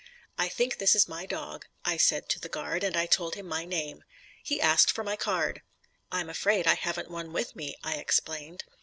[0.35, 3.45] "I think this is my dog," I said to the guard, and I told him
[3.47, 4.03] my name.
[4.41, 5.61] He asked for my card.
[6.11, 8.63] "I'm afraid I haven't one with me," I explained.